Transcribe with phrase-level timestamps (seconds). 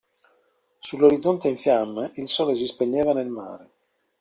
[0.79, 3.69] Sull'orizzonte in fiamme il sole si spegneva nel mare.